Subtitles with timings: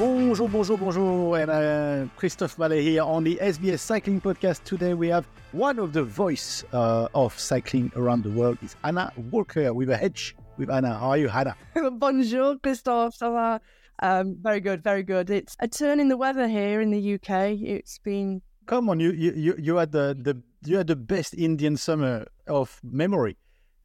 [0.00, 4.64] Bonjour, bonjour, bonjour, and uh, Christophe Mallet here on the SBS Cycling Podcast.
[4.64, 9.12] Today we have one of the voice uh, of cycling around the world is Anna
[9.30, 10.34] Walker with a H.
[10.56, 11.54] With Anna, how are you, Anna?
[11.98, 13.14] Bonjour, Christophe.
[13.14, 13.60] Ça va?
[13.98, 15.28] Um, very good, very good.
[15.28, 17.60] It's a turn in the weather here in the UK.
[17.60, 21.34] It's been Come on, you you you, you had the, the you had the best
[21.34, 23.36] Indian summer of memory.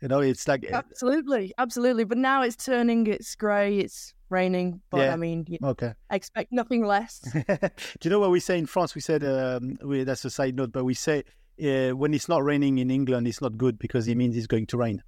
[0.01, 2.05] You know, it's like absolutely, absolutely.
[2.05, 3.05] But now it's turning.
[3.07, 3.79] It's grey.
[3.79, 4.81] It's raining.
[4.89, 5.13] But Yeah.
[5.13, 5.93] I mean, you okay.
[6.09, 7.19] expect nothing less.
[7.47, 7.69] Do
[8.03, 8.95] you know what we say in France?
[8.95, 11.23] We said um, we, that's a side note, but we say
[11.63, 14.67] uh, when it's not raining in England, it's not good because it means it's going
[14.67, 15.03] to rain.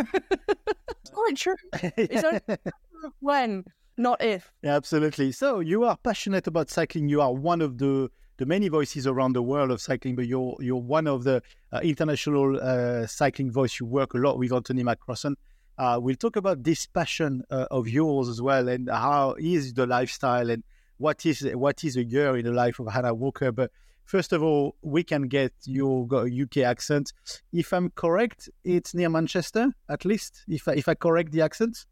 [0.00, 1.56] it's quite true.
[1.96, 2.40] It's only
[3.20, 3.64] when,
[3.96, 4.52] not if.
[4.62, 5.32] Yeah, absolutely.
[5.32, 7.08] So you are passionate about cycling.
[7.08, 10.56] You are one of the the many voices around the world of cycling, but you're
[10.60, 13.78] you're one of the uh, international uh, cycling voice.
[13.78, 15.34] You work a lot with Anthony McCrossan.
[15.76, 19.86] Uh, we'll talk about this passion uh, of yours as well, and how is the
[19.86, 20.62] lifestyle, and
[20.98, 23.50] what is what is a year in the life of Hannah Walker.
[23.50, 23.72] But
[24.04, 27.12] first of all, we can get your UK accent.
[27.52, 30.44] If I'm correct, it's near Manchester, at least.
[30.48, 31.86] If I, if I correct the accent.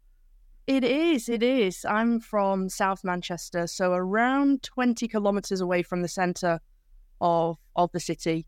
[0.65, 1.27] It is.
[1.27, 1.83] It is.
[1.83, 6.61] I'm from South Manchester, so around 20 kilometres away from the centre
[7.19, 8.47] of of the city,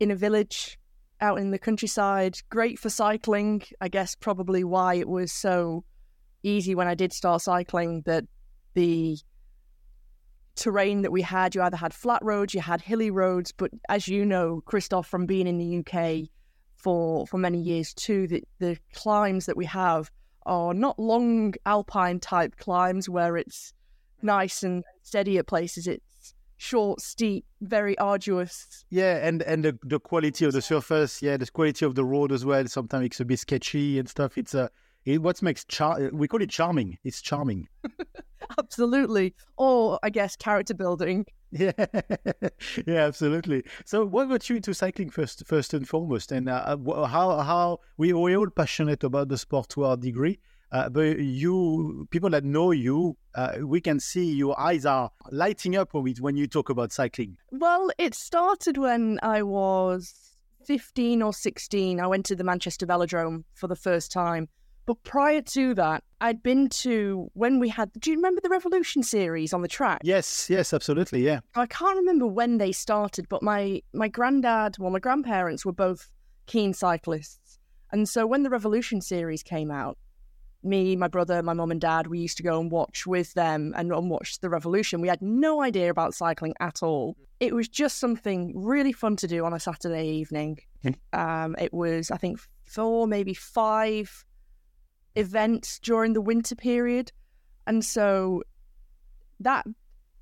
[0.00, 0.78] in a village
[1.20, 2.38] out in the countryside.
[2.50, 3.62] Great for cycling.
[3.80, 5.84] I guess probably why it was so
[6.42, 8.24] easy when I did start cycling that
[8.74, 9.18] the
[10.54, 14.08] terrain that we had, you either had flat roads, you had hilly roads, but as
[14.08, 16.28] you know, Christoph, from being in the UK
[16.76, 20.10] for for many years too, the the climbs that we have
[20.46, 23.72] are not long alpine type climbs where it's
[24.22, 25.86] nice and steady at places.
[25.86, 26.02] It's
[26.58, 28.84] short, steep, very arduous.
[28.90, 32.30] Yeah, and and the, the quality of the surface, yeah, the quality of the road
[32.32, 32.66] as well.
[32.66, 34.36] Sometimes it's a bit sketchy and stuff.
[34.36, 34.68] It's uh,
[35.06, 36.98] it, what makes char- we call it charming.
[37.04, 37.68] It's charming.
[38.58, 39.34] Absolutely.
[39.56, 41.24] Or I guess character building.
[41.50, 41.72] Yeah,
[42.86, 43.64] yeah, absolutely.
[43.86, 46.76] So, what got you into cycling first, first and foremost, and uh,
[47.06, 50.40] how how we we all passionate about the sport to our degree.
[50.70, 55.76] Uh, but you, people that know you, uh, we can see your eyes are lighting
[55.76, 57.36] up when when you talk about cycling.
[57.50, 60.36] Well, it started when I was
[60.66, 62.00] 15 or 16.
[62.00, 64.48] I went to the Manchester Velodrome for the first time.
[64.88, 67.92] But prior to that, I'd been to when we had.
[67.98, 70.00] Do you remember the Revolution series on the track?
[70.02, 71.40] Yes, yes, absolutely, yeah.
[71.54, 76.10] I can't remember when they started, but my my granddad, well, my grandparents were both
[76.46, 77.58] keen cyclists,
[77.92, 79.98] and so when the Revolution series came out,
[80.62, 83.72] me, my brother, my mum and dad, we used to go and watch with them
[83.76, 85.00] and, and watch the Revolution.
[85.00, 87.16] We had no idea about cycling at all.
[87.40, 90.58] It was just something really fun to do on a Saturday evening.
[91.12, 94.24] Um, it was, I think, four, maybe five
[95.14, 97.12] events during the winter period,
[97.66, 98.42] and so
[99.40, 99.66] that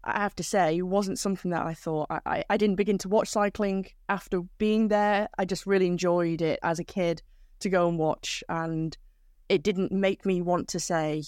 [0.05, 2.07] I have to say, wasn't something that I thought.
[2.11, 5.29] I, I, I didn't begin to watch cycling after being there.
[5.37, 7.23] I just really enjoyed it as a kid
[7.61, 8.45] to go and watch.
[8.49, 8.97] And
[9.49, 11.23] it didn't make me want to say,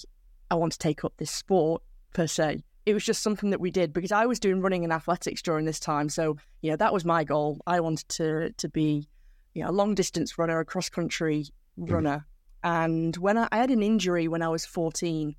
[0.51, 1.81] I want to take up this sport
[2.13, 2.63] per se.
[2.85, 5.65] It was just something that we did because I was doing running and athletics during
[5.65, 6.09] this time.
[6.09, 7.59] So, you know, that was my goal.
[7.67, 9.07] I wanted to, to be,
[9.53, 11.45] you know, a long distance runner, a cross country
[11.77, 12.25] runner.
[12.63, 15.35] And when I, I had an injury when I was 14,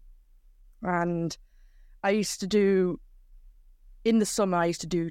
[0.83, 1.37] and
[2.03, 3.01] I used to do
[4.05, 5.11] in the summer, I used to do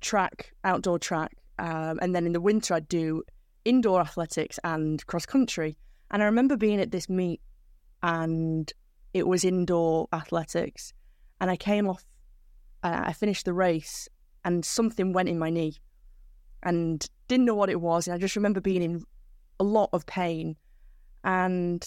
[0.00, 3.22] track, outdoor track, um, and then in the winter, I'd do
[3.64, 5.78] indoor athletics and cross country.
[6.10, 7.40] And I remember being at this meet,
[8.02, 8.72] and
[9.12, 10.92] it was indoor athletics,
[11.40, 12.04] and I came off,
[12.82, 14.08] uh, I finished the race,
[14.44, 15.76] and something went in my knee,
[16.62, 19.04] and didn't know what it was, and I just remember being in
[19.58, 20.56] a lot of pain.
[21.24, 21.86] And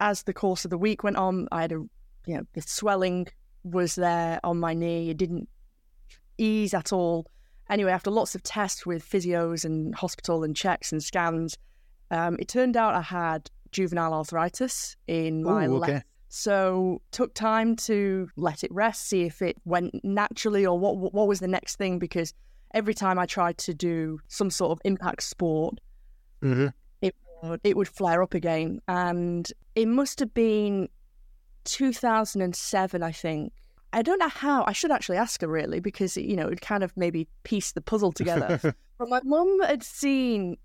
[0.00, 1.84] as the course of the week went on, I had a,
[2.26, 3.26] you know, the swelling
[3.64, 5.10] was there on my knee.
[5.10, 5.48] It didn't
[6.38, 7.26] ease at all.
[7.68, 11.58] Anyway, after lots of tests with physios and hospital and checks and scans,
[12.12, 15.92] um, it turned out I had juvenile arthritis in my Ooh, okay.
[15.94, 16.06] left.
[16.28, 21.28] So took time to let it rest, see if it went naturally or what what
[21.28, 21.98] was the next thing.
[21.98, 22.34] Because
[22.74, 25.78] every time I tried to do some sort of impact sport,
[26.42, 26.66] Mm-hmm.
[27.00, 28.80] it would, it would flare up again.
[28.88, 30.88] And it must have been
[31.64, 33.52] 2007, I think.
[33.92, 34.64] I don't know how.
[34.66, 37.80] I should actually ask her really because you know it kind of maybe piece the
[37.80, 38.60] puzzle together.
[38.98, 40.56] but my mum had seen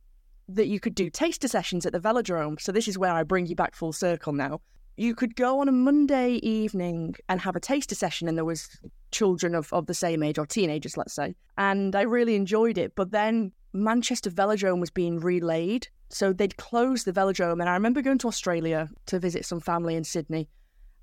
[0.56, 2.60] that you could do taster sessions at the velodrome.
[2.60, 4.62] So this is where I bring you back full circle now.
[4.98, 8.68] You could go on a Monday evening and have a taster session, and there was
[9.12, 11.36] children of, of the same age or teenagers, let's say.
[11.58, 12.94] And I really enjoyed it.
[12.96, 15.88] But then Manchester Velodrome was being relayed.
[16.10, 17.62] So they'd closed the velodrome.
[17.62, 20.50] And I remember going to Australia to visit some family in Sydney.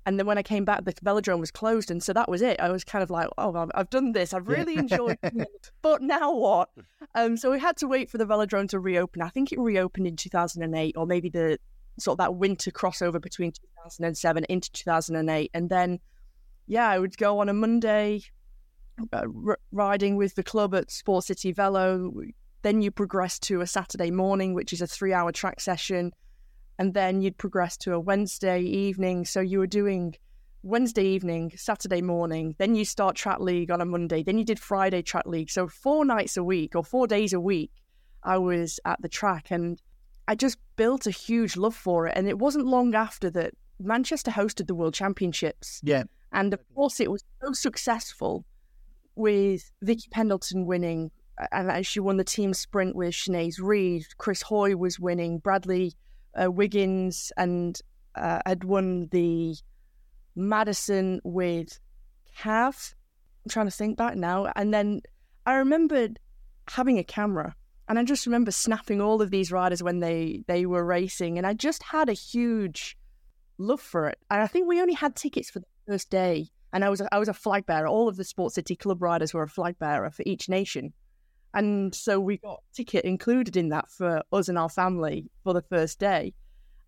[0.05, 2.59] And then when I came back, the velodrome was closed, and so that was it.
[2.59, 4.33] I was kind of like, "Oh, I've- done this.
[4.33, 6.69] I've really enjoyed it, but now what?"
[7.15, 9.21] Um, so we had to wait for the velodrome to reopen.
[9.21, 11.59] I think it reopened in 2008, or maybe the
[11.99, 15.99] sort of that winter crossover between 2007 into 2008, and then
[16.65, 18.21] yeah, I would go on a Monday
[19.13, 22.11] uh, r- riding with the club at Sport City Velo.
[22.61, 26.13] Then you progress to a Saturday morning, which is a three-hour track session,
[26.79, 29.25] and then you'd progress to a Wednesday evening.
[29.25, 30.15] So you were doing
[30.63, 34.59] Wednesday evening, Saturday morning, then you start track league on a Monday, then you did
[34.59, 35.49] Friday track league.
[35.49, 37.71] So four nights a week or four days a week,
[38.23, 39.81] I was at the track and
[40.29, 42.13] I just built a huge love for it.
[42.15, 45.81] And it wasn't long after that Manchester hosted the World Championships.
[45.83, 46.03] Yeah.
[46.31, 48.45] And of course, it was so successful
[49.15, 51.11] with Vicky Pendleton winning,
[51.51, 54.05] and she won the team sprint with Shanaze Reade.
[54.17, 55.93] Chris Hoy was winning, Bradley
[56.41, 57.79] uh, Wiggins, and
[58.15, 59.55] uh, had won the
[60.35, 61.79] Madison with
[62.37, 62.93] Cav.
[63.45, 64.51] I'm trying to think back now.
[64.55, 65.01] And then
[65.45, 66.19] I remembered
[66.67, 67.55] having a camera
[67.87, 71.37] and I just remember snapping all of these riders when they, they were racing.
[71.37, 72.95] And I just had a huge
[73.57, 74.19] love for it.
[74.29, 76.49] And I think we only had tickets for the first day.
[76.71, 77.87] And I was a, I was a flag bearer.
[77.87, 80.93] All of the Sports City Club riders were a flag bearer for each nation.
[81.53, 85.61] And so we got ticket included in that for us and our family for the
[85.63, 86.33] first day.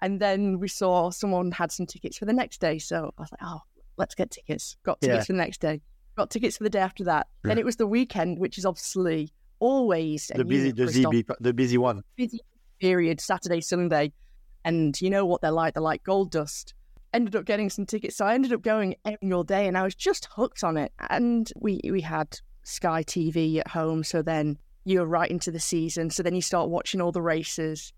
[0.01, 2.77] And then we saw someone had some tickets for the next day.
[2.79, 3.59] So I was like, oh,
[3.97, 4.77] let's get tickets.
[4.83, 5.23] Got tickets Yeah.
[5.25, 5.81] for the next day.
[6.17, 7.27] Got tickets for the day after that.
[7.43, 11.77] Then it was the weekend, which is obviously always The busy, the ZB, the busy
[11.77, 12.03] one.
[12.15, 12.39] busy
[12.79, 14.11] period, Saturday, Sunday.
[14.65, 15.73] And you know what they're like.
[15.75, 16.73] They're like gold dust.
[17.13, 18.15] Ended up getting some tickets.
[18.15, 20.91] So I ended up going every single day and I was just hooked on it.
[21.09, 22.39] And we, we had
[22.71, 24.03] Sky TV at home.
[24.03, 26.09] So then you're right into the season.
[26.09, 27.93] So then you start watching all the races.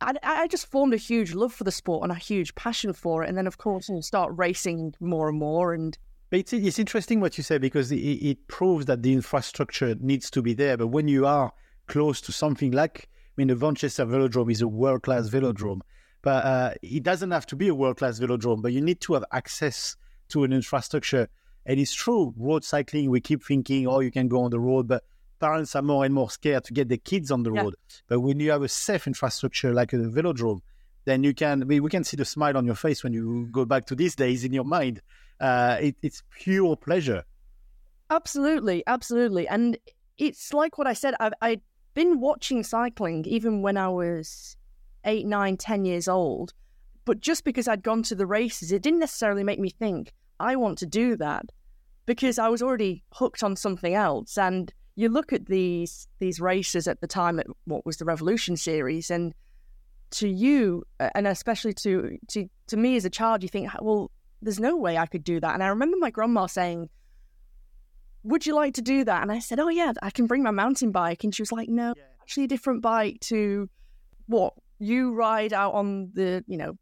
[0.00, 3.24] I, I just formed a huge love for the sport and a huge passion for
[3.24, 3.28] it.
[3.28, 5.74] And then, of course, you start racing more and more.
[5.74, 5.98] And
[6.30, 10.42] it's, it's interesting what you say because it, it proves that the infrastructure needs to
[10.42, 10.76] be there.
[10.76, 11.52] But when you are
[11.88, 15.80] close to something like, I mean, the Manchester Velodrome is a world class velodrome,
[16.22, 19.14] but uh, it doesn't have to be a world class velodrome, but you need to
[19.14, 19.96] have access
[20.28, 21.28] to an infrastructure.
[21.68, 24.88] And it's true, road cycling, we keep thinking, oh, you can go on the road,
[24.88, 25.04] but
[25.38, 27.62] parents are more and more scared to get their kids on the Yeah.
[27.62, 27.74] road.
[28.08, 30.60] But when you have a safe infrastructure like a velodrome,
[31.04, 33.66] then you can, we, we can see the smile on your face when you go
[33.66, 35.02] back to these days in your mind.
[35.40, 37.22] Uh, it, it's pure pleasure.
[38.10, 39.46] Absolutely, absolutely.
[39.46, 39.76] And
[40.16, 41.60] it's like what I said, I've, I'd
[41.92, 44.56] been watching cycling even when I was
[45.04, 46.54] eight, nine, ten years old.
[47.04, 50.56] But just because I'd gone to the races, it didn't necessarily make me think, I
[50.56, 51.44] want to do that
[52.08, 54.38] because I was already hooked on something else.
[54.38, 58.56] And you look at these these races at the time at what was the Revolution
[58.56, 59.34] series, and
[60.12, 64.10] to you, uh, and especially to to to me as a child, you think, well,
[64.40, 65.52] there's no way I could do that.
[65.52, 66.88] And I remember my grandma saying,
[68.22, 69.22] would you like to do that?
[69.22, 71.24] And I said, oh, yeah, I can bring my mountain bike.
[71.24, 73.68] And she was like, no, actually a different bike to
[74.26, 76.78] what you ride out on the, you know,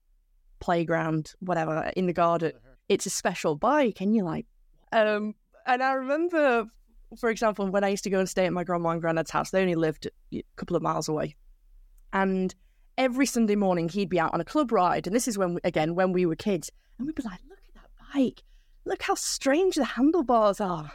[0.60, 2.52] playground, whatever, in the garden.
[2.54, 2.74] Uh-huh.
[2.88, 4.00] It's a special bike.
[4.00, 4.46] And you're like,
[4.92, 5.34] um,
[5.66, 6.66] and I remember,
[7.18, 9.50] for example, when I used to go and stay at my grandma and granddad's house,
[9.50, 11.36] they only lived a couple of miles away.
[12.12, 12.54] And
[12.98, 15.06] every Sunday morning, he'd be out on a club ride.
[15.06, 16.70] And this is when, again, when we were kids.
[16.98, 18.42] And we'd be like, look at that bike.
[18.84, 20.92] Look how strange the handlebars are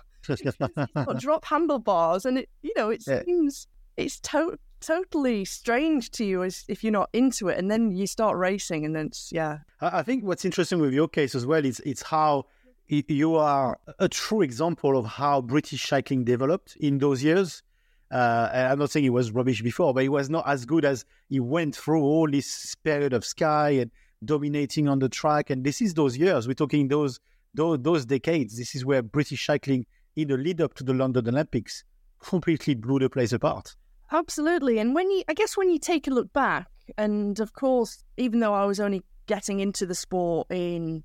[0.94, 3.24] got drop handlebars, and it you know it Yeah.
[3.24, 7.92] seems it's to- totally strange to you as if you're not into it, and then
[7.92, 11.46] you start racing, and then it's yeah, I think what's interesting with your case as
[11.46, 12.46] well is it's how
[12.92, 17.64] you are a true example of how British cycling developed in those years.
[18.12, 21.06] Uh, I'm not saying it was rubbish before, but it was not as good as
[21.30, 23.92] he went through all this period of Sky and
[24.26, 25.50] dominating on the track.
[25.50, 26.48] And this is those years.
[26.48, 27.20] We're talking those
[27.54, 28.58] those, those decades.
[28.58, 31.86] This is where British cycling, in the lead up to the London Olympics,
[32.20, 33.76] completely blew the place apart.
[34.12, 34.80] absolutely.
[34.80, 36.68] And when you, I guess, when you take a look back,
[36.98, 41.04] and of course, even though I was only getting into the sport in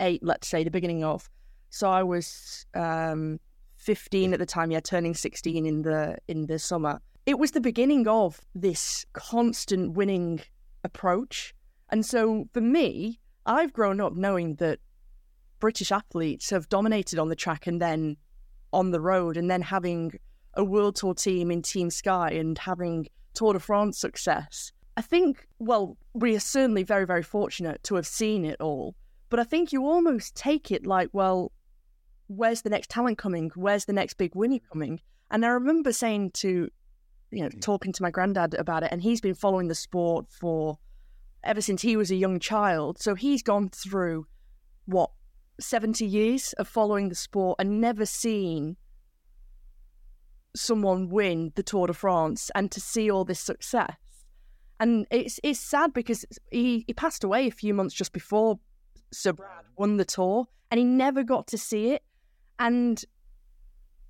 [0.00, 1.28] 2008, let's say the beginning of,
[1.68, 3.38] so I was um,
[3.76, 7.00] 15 at the time, yeah, turning 16 in the in the summer.
[7.26, 10.40] It was the beginning of this constant winning
[10.84, 11.54] approach.
[11.90, 14.80] And so for me, I've grown up knowing that
[15.60, 18.16] British athletes have dominated on the track and then
[18.72, 20.18] on the road, and then having
[20.54, 24.72] a world tour team in Team Sky and having Tour de France success.
[24.96, 28.94] I think, well, we are certainly very, very fortunate to have seen it all.
[29.30, 31.52] But I think you almost take it like, well,
[32.26, 33.50] where's the next talent coming?
[33.54, 35.00] Where's the next big winner coming?
[35.30, 36.68] And I remember saying to,
[37.30, 37.60] you know, mm.
[37.60, 40.78] talking to my granddad about it, and he's been following the sport for
[41.44, 43.00] ever since he was a young child.
[43.00, 44.26] So he's gone through
[44.86, 45.10] what
[45.60, 48.76] 70 years of following the sport and never seen
[50.56, 53.94] someone win the Tour de France and to see all this success.
[54.80, 58.58] And it's it's sad because he, he passed away a few months just before
[59.12, 62.02] Sir Brad won the tour and he never got to see it.
[62.58, 63.02] And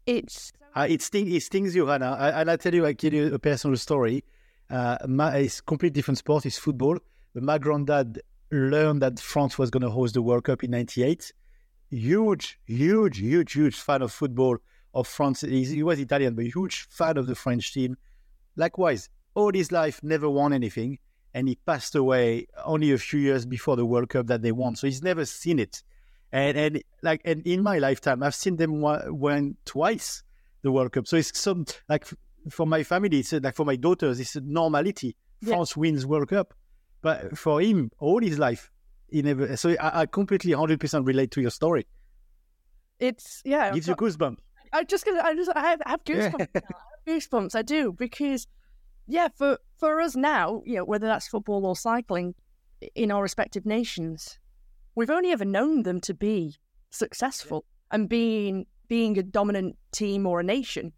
[0.06, 2.12] it's uh, it, sting, it stings you, Hannah.
[2.12, 4.24] I, I tell you, I give you a personal story.
[4.68, 6.46] Uh, my, it's completely different sport.
[6.46, 6.98] It's football.
[7.34, 11.32] But my granddad learned that France was going to host the World Cup in '98.
[11.90, 14.58] Huge, huge, huge, huge fan of football
[14.94, 15.40] of France.
[15.40, 17.96] He was Italian, but huge fan of the French team.
[18.56, 20.98] Likewise, all his life never won anything,
[21.34, 24.76] and he passed away only a few years before the World Cup that they won.
[24.76, 25.82] So he's never seen it.
[26.32, 30.22] And and like and in my lifetime, I've seen them win twice
[30.62, 31.06] the World Cup.
[31.06, 32.06] So it's some like
[32.48, 35.16] for my family, it's like for my daughters, it's a normality.
[35.40, 35.54] Yeah.
[35.54, 36.54] France wins World Cup,
[37.02, 38.70] but for him, all his life,
[39.08, 39.56] he never.
[39.56, 41.86] So I, I completely, hundred percent relate to your story.
[42.98, 44.36] It's yeah, gives you goosebumps.
[44.72, 46.48] I just gonna, I just, I have, I have goosebumps.
[46.54, 46.64] I have
[47.06, 47.54] goosebumps.
[47.56, 48.46] I do because,
[49.10, 52.34] yeah, for for us now, you know, whether that's football or cycling,
[52.94, 54.38] in our respective nations,
[54.94, 56.56] we've only ever known them to be
[56.90, 57.96] successful yeah.
[57.96, 60.92] and being being a dominant team or a nation.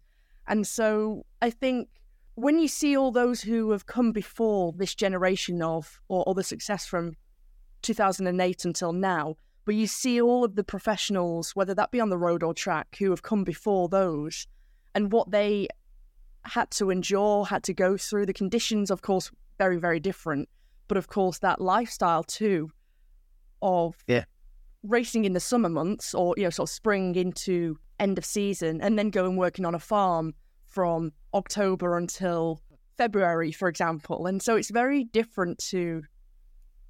[0.47, 1.89] And so I think
[2.35, 6.43] when you see all those who have come before this generation of or, or the
[6.43, 7.15] success from
[7.81, 12.17] 2008 until now, but you see all of the professionals, whether that be on the
[12.17, 14.47] road or track, who have come before those
[14.95, 15.67] and what they
[16.45, 18.25] had to endure, had to go through.
[18.25, 20.49] The conditions, of course, very, very different.
[20.87, 22.71] But of course, that lifestyle too
[23.61, 24.25] of yeah.
[24.83, 28.81] racing in the summer months or, you know, sort of spring into end of season
[28.81, 30.33] and then going working on a farm
[30.65, 32.59] from October until
[32.97, 34.27] February, for example.
[34.27, 36.03] And so it's very different to,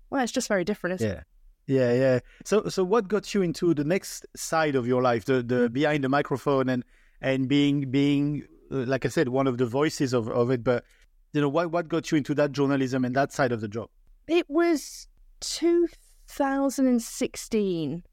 [0.09, 1.07] well, it's just very different, yeah.
[1.07, 1.23] It?
[1.65, 2.19] Yeah, yeah.
[2.43, 5.73] So, so what got you into the next side of your life, the the mm.
[5.73, 6.83] behind the microphone and
[7.21, 10.63] and being being Uh, like I said, one of the voices of, of it.
[10.63, 10.85] But
[11.33, 13.89] you know, what what got you into that journalism and that side of the job?
[14.27, 15.07] It was
[15.41, 18.03] 2016,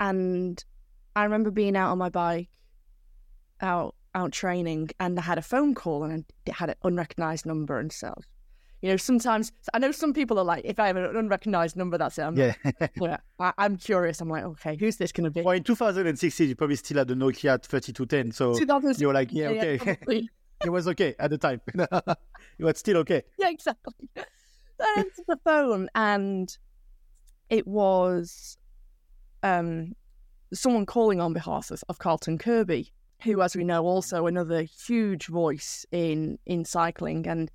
[0.00, 0.64] and
[1.14, 2.48] I remember being out on my bike,
[3.60, 7.78] out out training, and I had a phone call and it had an unrecognized number
[7.78, 8.14] and so
[8.86, 11.98] you know, sometimes I know some people are like, if I have an unrecognized number,
[11.98, 12.22] that's it.
[12.22, 12.54] I'm yeah.
[13.00, 13.16] yeah.
[13.40, 14.20] I, am curious.
[14.20, 15.42] I'm like, okay, who's this going to be?
[15.42, 18.30] Well, in 2016, you probably still had the Nokia 3210.
[18.30, 18.56] So
[18.96, 19.98] you're like, yeah, yeah okay.
[20.08, 20.20] Yeah,
[20.64, 21.60] it was okay at the time.
[21.74, 22.16] it
[22.60, 23.24] was still okay.
[23.40, 24.08] Yeah, exactly.
[24.16, 26.56] I answered the phone and
[27.50, 28.56] it was
[29.42, 29.94] um,
[30.54, 32.92] someone calling on behalf of, of Carlton Kirby,
[33.24, 37.50] who, as we know, also another huge voice in in cycling and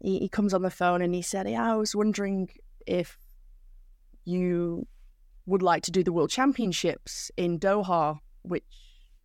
[0.00, 2.50] he, he comes on the phone and he said, Yeah, I was wondering
[2.86, 3.18] if
[4.24, 4.86] you
[5.46, 8.64] would like to do the World Championships in Doha, which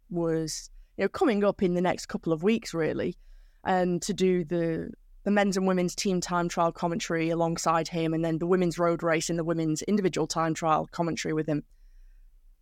[0.09, 3.17] was you know coming up in the next couple of weeks, really,
[3.63, 4.91] and to do the
[5.23, 9.03] the men's and women's team time trial commentary alongside him, and then the women's road
[9.03, 11.63] race and the women's individual time trial commentary with him.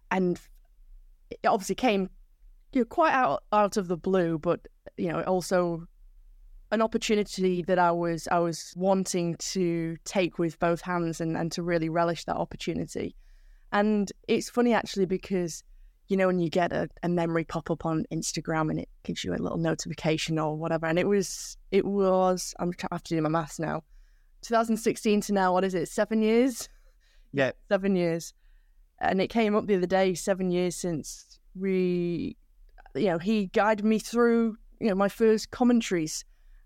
[0.09, 0.39] And
[1.29, 2.09] it obviously came
[2.73, 5.87] you know, quite out out of the blue, but you know it also
[6.71, 11.51] an opportunity that I was I was wanting to take with both hands and, and
[11.51, 13.15] to really relish that opportunity.
[13.71, 15.63] And it's funny actually because
[16.07, 19.23] you know when you get a, a memory pop up on Instagram and it gives
[19.23, 23.15] you a little notification or whatever, and it was it was I'm I have to
[23.15, 23.83] do my maths now.
[24.43, 25.87] 2016 to now, what is it?
[25.87, 26.67] Seven years?
[27.31, 28.33] Yeah, seven years.
[28.99, 30.13] And it came up the other day.
[30.15, 32.37] Seven years since we,
[32.95, 36.25] you know, he guided me through you know my first commentaries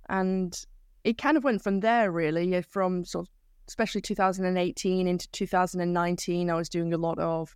[0.09, 0.65] and
[1.03, 3.33] it kind of went from there, really, from sort of
[3.67, 6.50] especially 2018 into 2019.
[6.50, 7.55] I was doing a lot of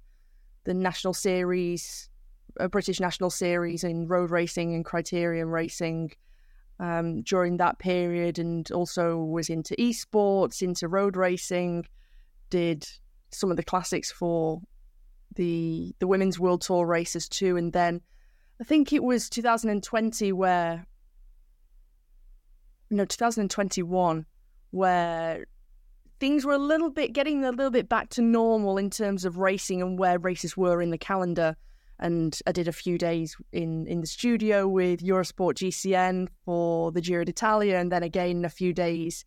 [0.63, 2.09] the national series,
[2.59, 6.11] a British national series in road racing and criterium racing
[6.79, 11.85] um, during that period, and also was into esports, into road racing.
[12.49, 12.87] Did
[13.31, 14.61] some of the classics for
[15.35, 18.01] the the women's world tour races too, and then
[18.59, 20.85] I think it was 2020 where
[22.89, 24.25] you know 2021
[24.71, 25.45] where
[26.19, 29.37] things were a little bit getting a little bit back to normal in terms of
[29.37, 31.55] racing and where races were in the calendar.
[31.99, 37.01] And I did a few days in in the studio with Eurosport GCN for the
[37.01, 39.25] Giro d'Italia and then again a few days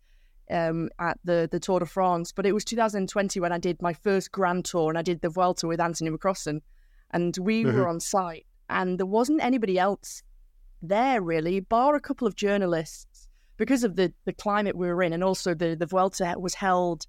[0.50, 2.32] um, at the the Tour de France.
[2.32, 5.28] But it was 2020 when I did my first grand tour and I did the
[5.28, 6.60] Vuelta with Anthony McCrossan
[7.10, 7.76] and we mm-hmm.
[7.76, 10.22] were on site and there wasn't anybody else
[10.80, 13.11] there really bar a couple of journalists
[13.56, 17.06] because of the, the climate we were in, and also the, the Vuelta was held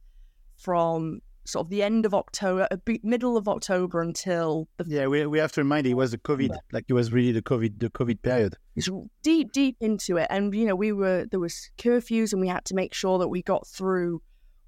[0.58, 2.68] from sort of the end of October,
[3.04, 5.08] middle of October until the yeah.
[5.08, 6.58] We, we have to remind it was the COVID, yeah.
[6.72, 8.56] like it was really the COVID the COVID period.
[8.76, 8.90] It's
[9.24, 12.66] deep deep into it, and you know we were there was curfews, and we had
[12.66, 14.22] to make sure that we got through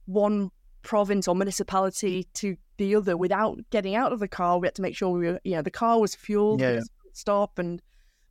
[0.05, 0.51] one
[0.81, 4.59] province or municipality to the other without getting out of the car.
[4.59, 6.81] We had to make sure we were, you know, the car was fueled, yeah, yeah.
[7.13, 7.81] stop, and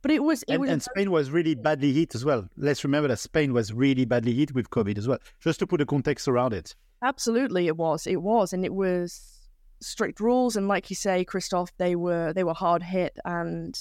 [0.05, 2.47] but it was, it and, was, and Spain was really badly hit as well.
[2.57, 5.17] Let's remember that Spain was really badly hit with COVID as well.
[5.39, 6.75] Just to put a context around it.
[7.01, 8.05] Absolutely, it was.
[8.05, 9.49] It was, and it was
[9.81, 10.55] strict rules.
[10.55, 13.75] And like you say, Christoph, they were they were hard hit, and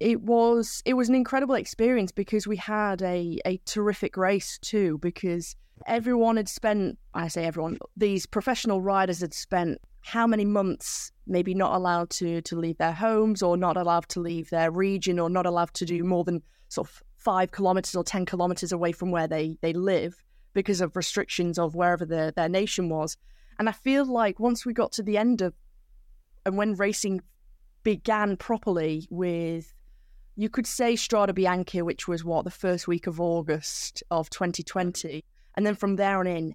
[0.00, 4.98] it was it was an incredible experience because we had a a terrific race too.
[4.98, 11.12] Because everyone had spent, I say everyone, these professional riders had spent how many months
[11.26, 15.18] maybe not allowed to to leave their homes or not allowed to leave their region
[15.18, 18.92] or not allowed to do more than sort of five kilometers or ten kilometers away
[18.92, 20.14] from where they they live
[20.54, 23.16] because of restrictions of wherever their their nation was.
[23.58, 25.54] And i feel like once we got to the end of
[26.44, 27.20] and when racing
[27.84, 29.72] began properly with
[30.34, 35.24] you could say Strade Bianche, which was what the first week of August of 2020,
[35.54, 36.54] and then from there on in,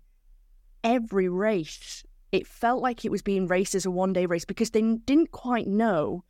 [0.84, 4.72] every race it felt like it was being raced as a one day race because
[4.72, 6.24] they didn't quite know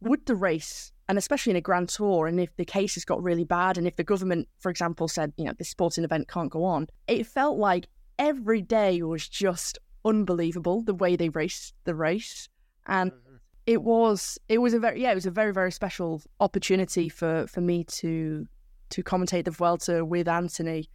[0.00, 3.44] would the race, and especially in a grand tour, and if the cases got really
[3.44, 6.64] bad, and if the government, for example, said, you know, this sporting event can't go
[6.64, 12.48] on, it felt like every day was just unbelievable the way they raced the race.
[12.86, 13.36] And mm-hmm.
[13.66, 17.46] it was it was a very yeah, it was a very, very special opportunity for,
[17.46, 18.46] for me to
[18.90, 20.90] to commentate the Vuelta with Anthony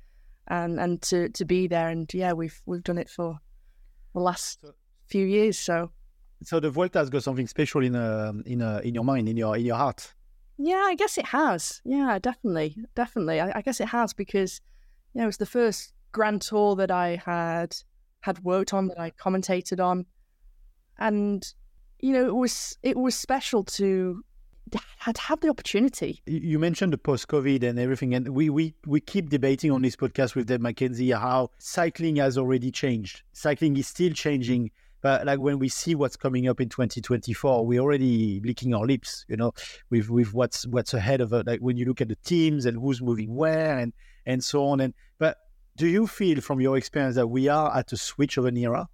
[0.47, 3.39] and and to, to be there and yeah, we've we've done it for
[4.13, 4.63] the last
[5.07, 5.57] few years.
[5.57, 5.91] So,
[6.43, 9.37] so the Vuelta has got something special in uh, in uh, in your mind, in
[9.37, 10.13] your in your heart.
[10.57, 11.81] Yeah, I guess it has.
[11.85, 13.39] Yeah, definitely, definitely.
[13.39, 14.61] I, I guess it has because
[15.13, 17.75] you know it's the first Grand Tour that I had
[18.21, 20.05] had worked on that I commentated on,
[20.97, 21.45] and
[21.99, 24.23] you know it was it was special to
[24.97, 26.21] had have the opportunity.
[26.25, 30.35] You mentioned the post-COVID and everything, and we we we keep debating on this podcast
[30.35, 33.23] with Dave McKenzie how cycling has already changed.
[33.33, 37.79] Cycling is still changing, but like when we see what's coming up in 2024, we're
[37.79, 39.53] already licking our lips, you know,
[39.89, 41.47] with with what's what's ahead of it.
[41.47, 43.93] Like when you look at the teams and who's moving where and
[44.25, 44.81] and so on.
[44.81, 45.37] And but
[45.77, 48.89] do you feel from your experience that we are at a switch of an era,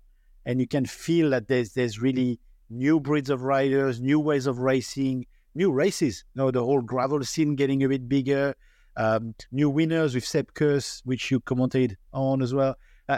[0.46, 4.60] and you can feel that there's there's really new breeds of riders, new ways of
[4.60, 6.24] racing new races.
[6.36, 8.56] You know, the whole gravel scene getting a bit bigger.
[8.98, 12.76] Um, new winners with Sepp Kuss, which you commented on as well.
[13.10, 13.18] Uh,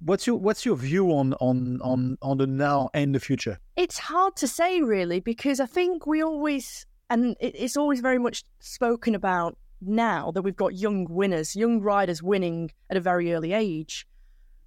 [0.00, 3.58] what's your what's your view on on on on the now and the future?
[3.76, 8.44] It's hard to say really because I think we always and it's always very much
[8.60, 13.52] spoken about now that we've got young winners, young riders winning at a very early
[13.52, 14.06] age.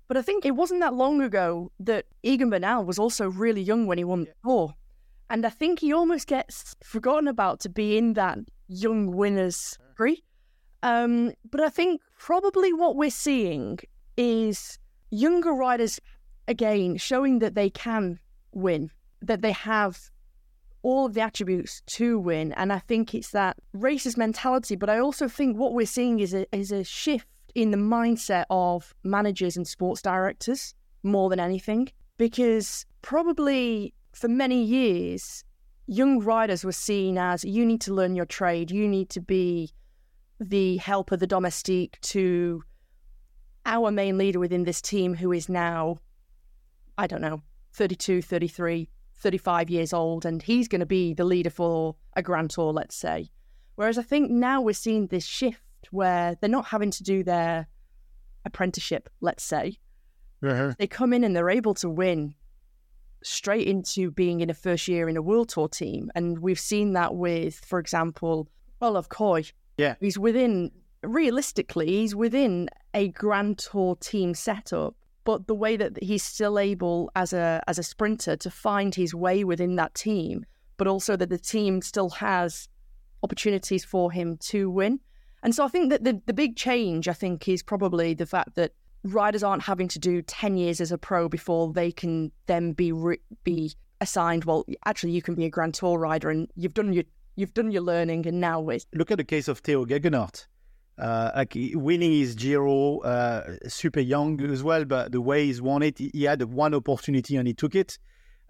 [0.08, 3.86] But I think it wasn't that long ago that Egan Bernal was also really young
[3.86, 4.74] when he won the Tour.
[5.30, 10.20] And I think he almost gets forgotten about to be in that young winners group.
[10.82, 13.80] Um, but I think probably what we're seeing
[14.18, 14.80] is
[15.12, 16.00] younger riders
[16.48, 18.20] again showing that they can
[18.54, 18.90] win,
[19.22, 20.10] that they have
[20.82, 22.54] all of the attributes to win.
[22.54, 24.76] And I think it's that racist mentality.
[24.76, 28.46] But I also think what we're seeing is a, is a shift in the mindset
[28.50, 31.90] of managers and sports directors more than anything.
[32.18, 35.44] Because probably for many years,
[35.88, 39.72] young riders were seen as you need to learn your trade, you need to be
[40.40, 42.64] the helper, the domestique to
[43.66, 46.00] our main leader within this team, who is now,
[46.98, 47.42] I don't know,
[47.74, 52.52] 32, 33, 35 years old, and he's going to be the leader for a Grand
[52.52, 53.30] Tour, let's say.
[53.76, 57.68] Whereas I think now we're seeing this shift where they're not having to do their
[58.46, 59.78] apprenticeship, let's say.
[60.44, 60.74] Uh-huh.
[60.78, 62.36] They come in and they're able to win
[63.24, 66.12] straight into being in a first year in a world tour team.
[66.16, 68.48] And we've seen that with, for example,
[68.82, 69.52] Olav Kooij.
[69.78, 69.96] Yeah.
[70.00, 70.72] He's within,
[71.04, 74.96] realistically, he's within a grand tour team setup.
[75.26, 79.14] But the way that he's still able as a as a sprinter to find his
[79.14, 80.46] way within that team,
[80.78, 82.68] but also that the team still has
[83.22, 85.00] opportunities for him to win.
[85.44, 88.56] And so I think that the, the big change, I think, is probably the fact
[88.56, 88.72] that
[89.04, 92.92] riders aren't having to do 10 years as a pro before they can then be
[92.92, 96.94] re- be assigned well actually you can be a grand tour rider and you've done
[96.94, 97.04] your
[97.36, 100.46] you've done your learning and now with look at the case of Tao Geoghegan
[100.98, 105.82] uh, like winning his Giro uh, super young as well but the way he's won
[105.82, 107.98] it he had one opportunity and he took it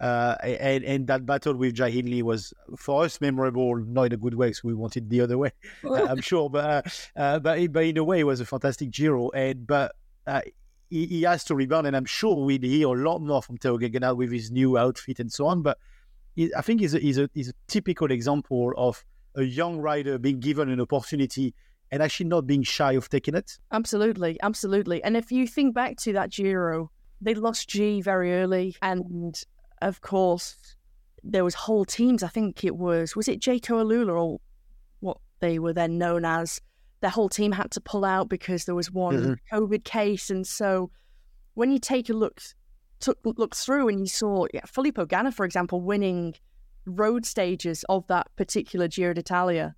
[0.00, 4.16] uh, and, and that battle with Jai Hindley was for us memorable, not in a
[4.16, 5.52] good way, because we wanted the other way,
[5.84, 6.48] I'm sure.
[6.48, 9.28] But uh, uh, but but in a way, it was a fantastic Giro.
[9.30, 9.94] And but
[10.26, 10.40] uh,
[10.88, 13.76] he, he, has to rebound, and I'm sure we'll hear a lot more from Tao
[13.76, 15.62] Geoghegan with his new outfit and so on.
[15.62, 15.78] But
[16.34, 19.04] he, I think he's a, he's, a, he's a typical example of
[19.36, 21.54] a young rider being given an opportunity
[21.90, 23.58] and actually not being shy of taking it.
[23.72, 25.02] Absolutely, absolutely.
[25.02, 29.40] And if you think back to that Giro, they lost G very early, and
[29.82, 30.56] of course
[31.22, 32.22] there was whole teams.
[32.22, 34.40] I think it was was it Jayco AlUla or
[35.00, 36.60] what they were then known as.
[37.00, 39.56] Their whole team had to pull out because there was one mm-hmm.
[39.56, 40.90] COVID case, and so
[41.54, 42.40] when you take a look
[43.00, 46.34] took look through and you saw yeah, Filippo Ganna, for example, winning
[46.86, 49.74] road stages of that particular Giro d'Italia,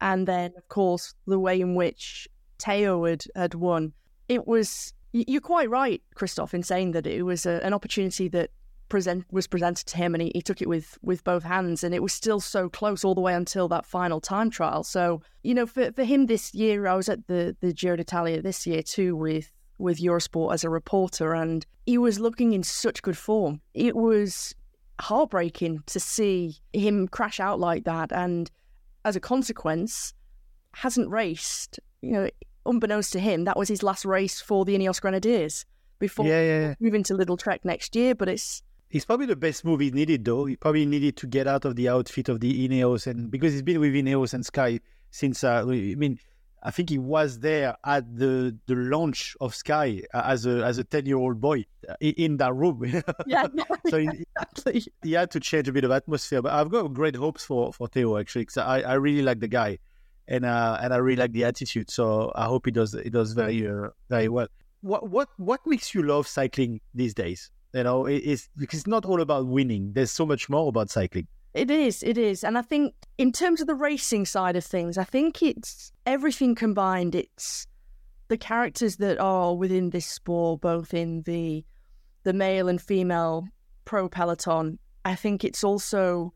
[0.00, 3.92] and then of course the way in which Tao had, had won,
[4.28, 8.50] it was you're quite right, Christoph, in saying that it was a, an opportunity that
[8.88, 11.94] present was presented to him, and he, he took it with with both hands, and
[11.94, 14.84] it was still so close all the way until that final time trial.
[14.84, 18.42] So you know, for for him this year, I was at the the Giro d'Italia
[18.42, 23.02] this year too with with Eurosport as a reporter, and he was looking in such
[23.02, 23.60] good form.
[23.74, 24.54] It was
[25.00, 28.50] heartbreaking to see him crash out like that, and
[29.04, 30.14] as a consequence,
[30.74, 31.80] hasn't raced.
[32.02, 32.30] You know,
[32.66, 35.64] unbeknownst to him, that was his last race for the Ineos Grenadiers
[35.98, 36.74] before yeah, yeah, yeah.
[36.80, 38.14] moving to Lidl-Trek next year.
[38.14, 40.44] But it's He's probably the best move he needed, though.
[40.44, 43.62] He probably needed to get out of the outfit of the Ineos, and because he's
[43.62, 45.42] been with Ineos and Sky since.
[45.42, 46.18] Uh, I mean,
[46.62, 50.78] I think he was there at the the launch of Sky uh, as a as
[50.78, 52.82] a ten year old boy uh, in that room.
[53.26, 53.46] yeah,
[53.88, 54.84] so he, exactly.
[55.02, 56.42] he, had to change a bit of atmosphere.
[56.42, 59.48] But I've got great hopes for for Tao actually, because I, I really like the
[59.48, 59.78] guy,
[60.28, 61.90] and uh, and I really like the attitude.
[61.90, 64.48] So I hope he does he does very uh, very well.
[64.80, 67.50] What what what makes you love cycling these days?
[67.76, 69.92] You know, it, it's because it's not all about winning.
[69.92, 71.26] There's so much more about cycling.
[71.52, 72.42] It is, it is.
[72.42, 76.54] And I think in terms of the racing side of things, I think it's everything
[76.54, 77.14] combined.
[77.14, 77.66] It's
[78.28, 81.66] the characters that are within this sport, both in the
[82.22, 83.46] the male and female
[83.84, 84.78] pro peloton.
[85.04, 86.32] I think it's also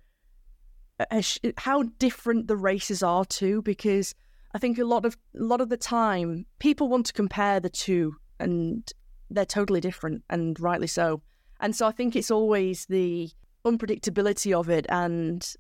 [1.57, 4.14] how different the races are too, because
[4.55, 7.70] I think a lot of a lot of the time people want to compare the
[7.70, 8.87] two, and
[9.31, 11.22] they're totally different, and rightly so.
[11.61, 13.31] And so I think it's always the
[13.64, 15.55] unpredictability of it and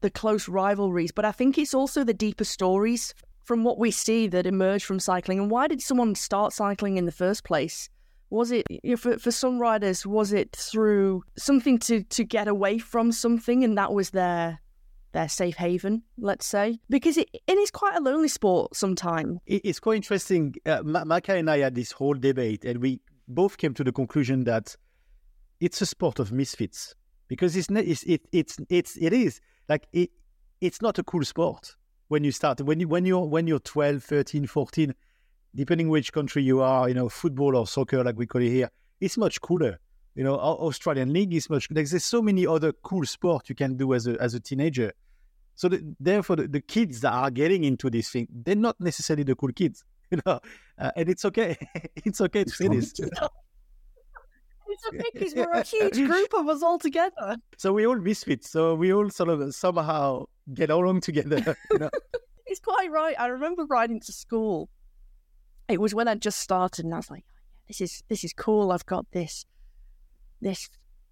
[0.00, 3.14] the close rivalries, but I think it's also the deeper stories
[3.44, 5.38] from what we see that emerge from cycling.
[5.38, 7.88] And why did someone start cycling in the first place?
[8.30, 10.06] Was it you know, for for some riders?
[10.06, 14.60] Was it through something to to get away from something, and that was their
[15.12, 19.38] their safe haven, let's say, because it, it is quite a lonely sport sometimes.
[19.46, 20.56] It's quite interesting.
[20.66, 24.44] Uh, Maka and I had this whole debate, and we both came to the conclusion
[24.44, 24.76] that
[25.60, 26.94] it's a sport of misfits
[27.28, 29.40] because it's, it's it, it's it's it is.
[29.68, 30.10] Like it
[30.60, 31.76] it's not a cool sport
[32.08, 34.94] when you start when you when you're when you're 12 13 14
[35.54, 38.70] depending which country you are you know football or soccer like we call it here
[39.00, 39.78] it's much cooler.
[40.14, 43.76] You know australian league is much like, there's so many other cool sports you can
[43.76, 44.92] do as a as a teenager.
[45.56, 49.24] So the, therefore the, the, kids that are getting into this thing they're not necessarily
[49.24, 50.40] the cool kids you know
[50.78, 51.56] uh, and it's okay.
[52.04, 52.92] It's okay to say this
[54.74, 57.36] it's okay because we're a huge group of us all together.
[57.56, 58.50] So we all misfits.
[58.50, 61.56] So we all sort of somehow get along together.
[61.70, 61.90] You know?
[62.46, 63.18] it's quite right.
[63.18, 64.68] I remember riding to school.
[65.68, 68.32] It was when I just started, and I was like, oh, "This is this is
[68.32, 68.70] cool.
[68.70, 69.46] I've got this
[70.40, 70.68] this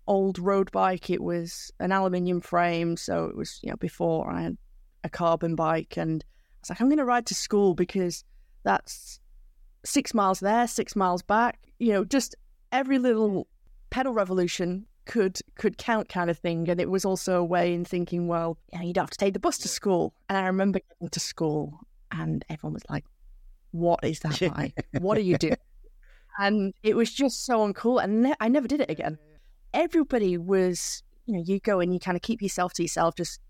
[0.06, 1.08] old road bike.
[1.08, 4.58] It was an aluminium frame, so it was you know before I had
[5.04, 8.24] a carbon bike, and I was like, I'm going to ride to school because
[8.62, 9.20] that's
[9.84, 11.58] six miles there, six miles back.
[11.78, 12.36] You know, just
[12.72, 13.46] every little
[13.92, 16.68] pedal revolution could could count kind of thing.
[16.68, 19.18] And it was also a way in thinking well you, know, you don't have to
[19.18, 20.14] take the bus to school.
[20.28, 21.78] And i remember getting to school
[22.10, 23.04] and everyone was like
[23.70, 25.56] what is that bike what are you doing?
[26.38, 28.02] And it was just so uncool.
[28.02, 29.18] And ne- i never did it again.
[29.74, 33.40] Everybody was you know you go and you kind of keep yourself to yourself just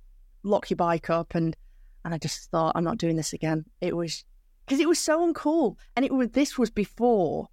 [0.42, 1.35] lock your bike up.
[1.37, 1.57] And
[2.05, 3.64] and i just thought i'm not doing this again.
[3.81, 4.24] It was
[4.66, 5.76] because it was so uncool.
[5.94, 7.48] And it was this was before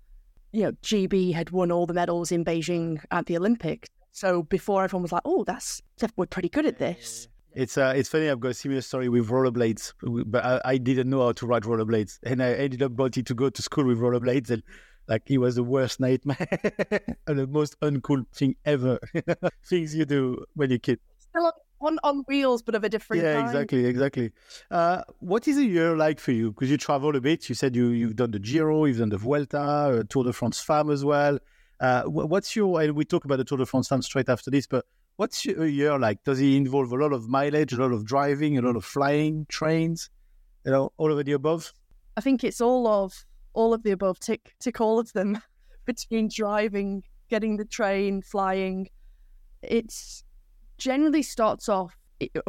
[0.52, 3.90] you know, GB had won all the medals in Beijing at the Olympics.
[4.12, 5.82] So before everyone was like, "Oh, that's
[6.16, 8.30] we're pretty good at this." It's uh, it's funny.
[8.30, 9.94] I've got a similar story with rollerblades,
[10.28, 13.34] but I, I didn't know how to ride rollerblades, and I ended up wanting to
[13.34, 14.64] go to school with rollerblades, and
[15.08, 16.48] like it was the worst nightmare
[17.28, 19.00] and the most uncool thing ever.
[19.66, 21.00] Things you do when you're kid.
[21.18, 23.48] Still on, on wheels, but of a different yeah, kind.
[23.48, 24.32] exactly, exactly.
[24.70, 26.52] Uh, what is a year like for you?
[26.52, 27.50] Because you travel a bit.
[27.50, 30.60] You said you you've done the Giro, you've done the Vuelta, uh, Tour de France
[30.60, 31.40] Femme as well.
[31.80, 32.82] Uh, what's your?
[32.82, 35.66] And we talk about the Tour de France Femme straight after this, but what's your
[35.66, 36.24] year like?
[36.24, 39.46] Does it involve a lot of mileage, a lot of driving, a lot of flying,
[39.50, 40.10] trains?
[40.66, 41.74] You know, all of the above.
[42.18, 44.20] I think it's all of all of the above.
[44.20, 45.42] Tick tick all of them
[45.86, 48.90] between driving, getting the train, flying.
[49.62, 50.24] It's
[50.80, 51.96] generally starts off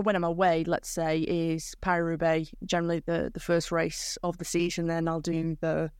[0.02, 4.44] when I'm away, let's say, is Paris Roubaix, generally the, the first race of the
[4.44, 4.86] season.
[4.86, 5.90] Then I'll do the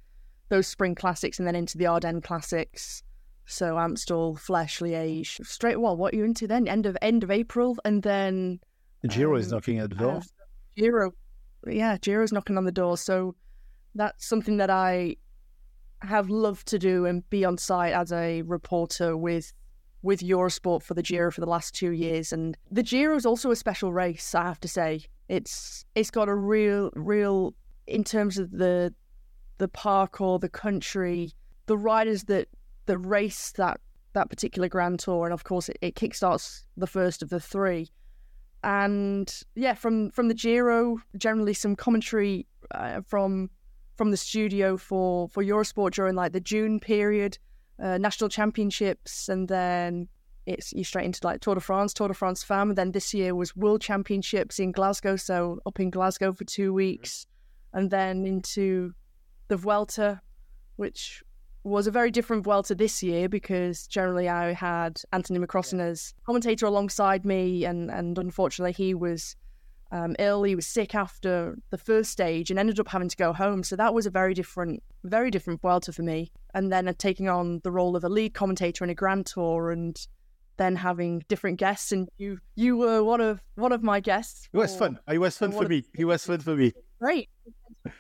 [0.49, 3.03] those spring classics and then into the Ardennes classics.
[3.47, 5.45] So Amstel, Flèche, Liège.
[5.47, 6.67] Straight well, what are you into then?
[6.67, 8.61] End of end of April and then
[9.03, 10.17] the Giro um, is knocking at the door.
[10.17, 10.23] Uh,
[10.77, 11.13] Giro.
[11.67, 12.97] Yeah, Giro's knocking on the door.
[12.97, 13.35] So
[13.95, 15.17] that's something that I
[16.03, 19.53] have loved to do and be on site as a reporter with
[20.03, 22.33] with Eurosport for the Giro for the last two years.
[22.33, 25.03] And the Giro is also a special race, I have to say.
[25.29, 27.55] It's it's got a real real
[27.87, 28.95] in terms of the
[29.59, 31.33] the parcours, the country,
[31.67, 32.49] the riders that
[32.87, 33.81] that race that
[34.13, 37.89] that particular Grand Tour, and of course it, it kickstarts the first of the three.
[38.65, 43.51] And yeah, from from the Giro, generally some commentary uh, from
[43.97, 47.39] from the studio for for Eurosport during like the June period,
[47.81, 50.09] uh, national championships, and then
[50.47, 52.71] it's you straight into like Tour de France, Tour de France Femme.
[52.71, 56.73] And then this year was World Championships in Glasgow, so up in Glasgow for two
[56.73, 57.27] weeks,
[57.73, 58.95] and then into
[59.49, 60.21] the Vuelta,
[60.77, 61.23] which
[61.63, 66.67] was a very different Vuelta this year because generally I had Anthony McCrossan as commentator
[66.67, 69.37] alongside me, and and unfortunately he was
[69.93, 70.43] um, ill.
[70.43, 73.63] He was sick after the first stage and ended up having to go home.
[73.63, 76.33] So that was a very different, very different Vuelta for me.
[76.55, 79.71] And then uh, taking on the role of a lead commentator in a Grand Tour
[79.71, 79.99] and
[80.57, 81.93] then having different guests.
[81.93, 84.49] And you, you were one of one of my guests.
[84.53, 84.99] It was fun.
[85.11, 85.85] It was fun for me.
[85.95, 86.73] It was fun for me.
[87.01, 87.29] Great.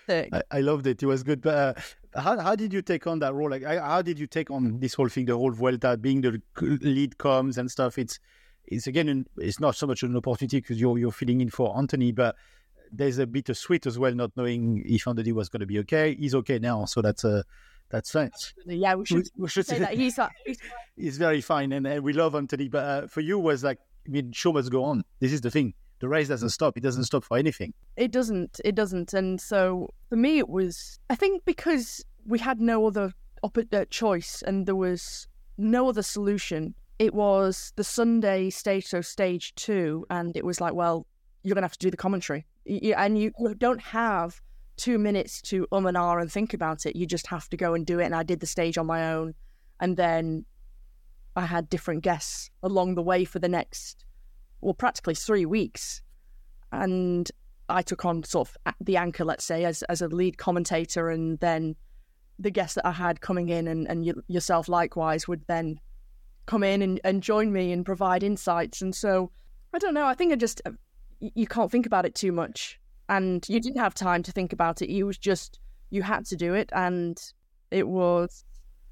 [0.08, 1.02] I, I, loved it.
[1.02, 1.40] It was good.
[1.40, 1.54] But
[2.14, 3.50] uh, how, how did you take on that role?
[3.50, 7.16] Like, how did you take on this whole thing, the whole Vuelta, being the lead
[7.16, 7.98] comms and stuff?
[7.98, 8.18] It's
[8.70, 12.12] it's again, it's not so much an opportunity because you're you're filling in for Anthony,
[12.12, 12.36] but
[12.92, 15.78] there's a bit of sweet as well, not knowing if Anthony was going to be
[15.80, 16.14] okay.
[16.14, 17.42] He's okay now, so that's uh,
[17.90, 18.30] that's fine.
[18.66, 20.58] Yeah, we should, we, we should say, say that he's he's,
[20.96, 22.68] he's very fine, and, and we love Anthony.
[22.68, 25.04] But uh, for you, was like, I mean, show must go on.
[25.18, 25.74] This is the thing.
[25.98, 26.76] The race doesn't stop.
[26.76, 27.74] It doesn't stop for anything.
[27.96, 28.60] It doesn't.
[28.64, 29.12] It doesn't.
[29.12, 31.00] And so for me, it was.
[31.10, 35.26] I think because we had no other op- uh, choice, and there was
[35.58, 40.74] no other solution it was the Sunday stage, so stage two, and it was like,
[40.74, 41.06] well,
[41.42, 42.46] you're going to have to do the commentary.
[42.94, 44.38] and you, don't have
[44.76, 46.96] two minutes to um and ah and think about it.
[46.96, 48.04] You just have to go and do it.
[48.04, 49.34] And I did the stage on my own.
[49.80, 50.44] And then
[51.36, 54.04] I had different guests along the way for the next,
[54.60, 56.02] well, practically three weeks.
[56.70, 57.30] And
[57.70, 61.08] I took on sort of the anchor, let's say, as, as a lead commentator.
[61.08, 61.76] And then
[62.38, 65.80] the guests that I had coming in and, and yourself likewise would then
[66.50, 68.82] come in and, and join me and provide insights.
[68.82, 69.30] And so
[69.72, 70.06] I don't know.
[70.06, 70.72] I think I just uh,
[71.20, 74.82] you can't think about it too much, and you didn't have time to think about
[74.82, 74.90] it.
[74.90, 75.60] You was just
[75.90, 77.22] you had to do it, and
[77.70, 78.44] it was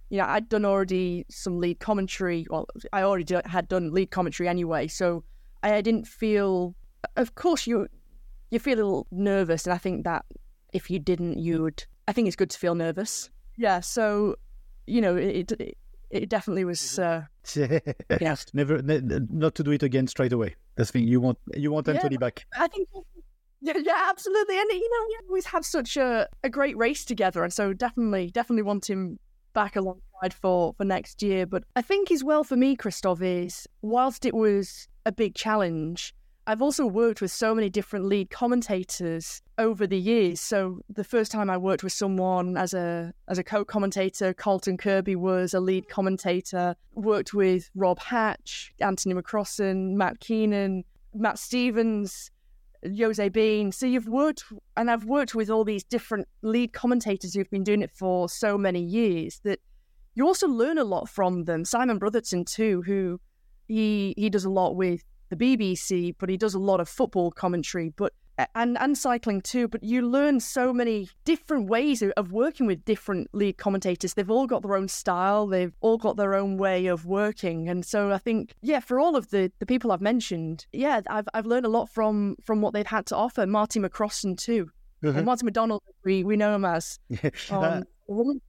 [0.09, 2.47] you know I'd done already some lead commentary.
[2.49, 5.25] Well, I already had done lead commentary anyway, so
[5.64, 6.77] I didn't feel.
[7.16, 7.88] Of course, you
[8.53, 10.25] you feel a little nervous, and I think that
[10.73, 11.85] if you didn't, you would.
[12.07, 13.31] I think it's good to feel nervous.
[13.57, 13.81] Yeah.
[13.81, 14.37] So
[14.87, 15.77] you know, it, it
[16.11, 16.81] it definitely was.
[16.81, 17.77] Mm-hmm.
[18.09, 20.57] Uh, yeah, never, ne- not to do it again straight away.
[20.77, 21.09] That's the thing.
[21.09, 22.47] You want, you want Anthony yeah, back.
[22.57, 22.88] I think.
[23.61, 24.59] Yeah, yeah, absolutely.
[24.59, 28.31] And you know, we always have such a, a great race together, and so definitely,
[28.31, 29.18] definitely want him
[29.53, 31.44] back alongside for for next year.
[31.47, 36.14] But I think as well for me, Christoph is whilst it was a big challenge,
[36.49, 40.41] I've also worked with so many different lead commentators over the years.
[40.41, 45.15] So the first time I worked with someone as a as a co-commentator, Carlton Kirby
[45.15, 46.75] was a lead commentator.
[46.95, 52.31] Worked with Rob Hatch, Anthony McCrossan, Matt Keenan, Matt Stephens,
[52.83, 53.71] Jose Been.
[53.71, 57.83] So you've worked, and I've worked with all these different lead commentators who've been doing
[57.83, 59.61] it for so many years that
[60.15, 61.67] you also learn a lot from them.
[61.67, 63.21] Simon Brotherton too, who
[63.67, 67.31] he he does a lot with the BBC, but he does a lot of football
[67.31, 68.12] commentary, but
[68.55, 69.69] and and cycling too.
[69.69, 74.14] But you learn so many different ways of, working with different lead commentators.
[74.14, 75.47] They've all got their own style.
[75.47, 79.17] They've all got their own way of working, and so I think yeah, for all
[79.17, 82.75] of the the people I've mentioned, yeah, I've I've learned a lot from from what
[82.75, 83.47] they've had to offer.
[83.47, 84.71] Marty McCrossan too,
[85.03, 85.25] mm-hmm.
[85.25, 85.83] Marty McDonald.
[86.05, 86.99] We we know him as
[87.51, 87.85] um,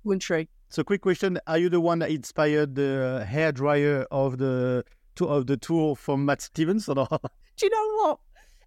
[0.04, 0.50] commentary.
[0.70, 4.84] So, quick question: Are you the one that inspired the hair dryer of the
[5.28, 6.96] of the tour from Matt Stephens or?
[7.58, 8.20] Do you know what?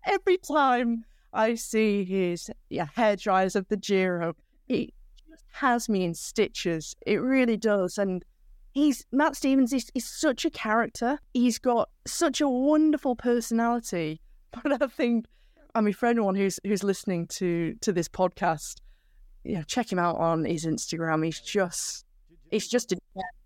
[0.05, 4.35] Every time I see his yeah, hair dryers of the Giro,
[4.69, 4.93] it
[5.29, 6.95] just has me in stitches.
[7.07, 7.99] It really does.
[7.99, 8.25] And
[8.73, 11.19] he's Matt Stephens is, is such a character.
[11.33, 14.21] He's got such a wonderful personality.
[14.63, 15.25] But I think
[15.75, 18.83] I mean for anyone who's who's listening to to this podcast,
[19.45, 21.25] yeah, check him out on his Instagram.
[21.25, 22.05] He's just
[22.51, 22.97] it's just a,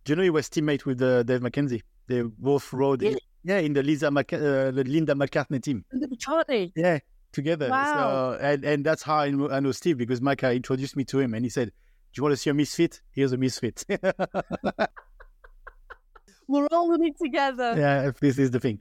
[0.05, 1.83] Do you know he was teammate with uh, Dave McKenzie?
[2.09, 3.21] They both rode, Really?
[3.45, 5.85] yeah, in the Lisa uh, the Linda McCartney team.
[5.95, 6.73] McCartney.
[6.77, 6.99] Yeah,
[7.33, 7.69] together.
[7.69, 8.33] Wow.
[8.35, 11.19] So, and and that's how I know, I know Steve because Micah introduced me to
[11.21, 11.69] him, and he said,
[12.13, 13.03] "Do you want to see a misfit?
[13.11, 13.85] Here's a misfit."
[16.49, 17.75] We're all in it together.
[17.77, 18.81] yeah, this is the thing.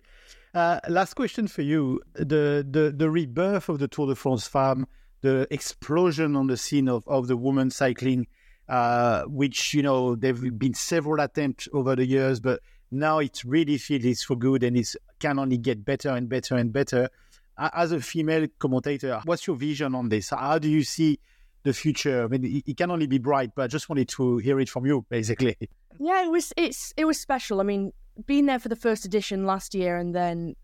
[0.53, 4.85] Uh, last question for you: the the the rebirth of the Tour de France Femme,
[5.21, 8.27] the explosion on the scene of of the women cycling,
[8.69, 13.77] uh, which you know there've been several attempts over the years, but now it really
[13.77, 17.09] feels it's for good and it can only get better and better and better.
[17.57, 20.29] As a female commentator, what's your vision on this?
[20.29, 21.19] How do you see
[21.63, 22.25] the future?
[22.25, 24.85] I mean, it, can only be bright, but I just wanted to hear it from
[24.85, 25.55] you, basically.
[25.97, 27.61] Yeah, it was it's it was special.
[27.61, 27.93] I mean,
[28.25, 30.55] being there for the first edition last year and then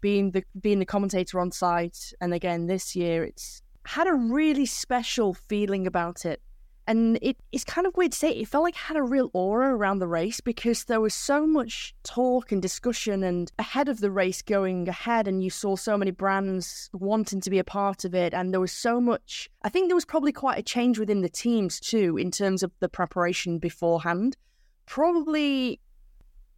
[0.00, 4.66] being the being the commentator on site and again this year, it's had a really
[4.66, 6.40] special feeling about it.
[6.88, 9.30] And it, it's kind of weird to say, it felt like it had a real
[9.34, 14.00] aura around the race because there was so much talk and discussion and ahead of
[14.00, 18.06] the race going ahead and you saw so many brands wanting to be a part
[18.06, 20.98] of it and there was so much I think there was probably quite a change
[20.98, 24.38] within the teams too in terms of the preparation beforehand
[24.86, 25.78] probably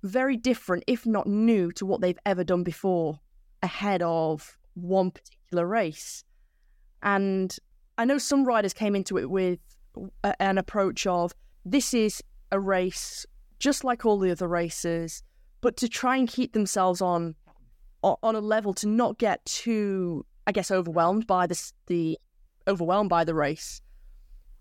[0.03, 3.19] very different, if not new, to what they've ever done before
[3.63, 6.25] ahead of one particular race.
[7.03, 7.55] And
[7.99, 9.59] I know some riders came into it with
[10.39, 11.33] an approach of
[11.65, 13.27] this is a race
[13.59, 15.23] just like all the other races,
[15.61, 17.37] but to try and keep themselves on
[18.03, 22.19] on a level to not get too, I guess, overwhelmed by the the
[22.67, 23.83] overwhelmed by the race.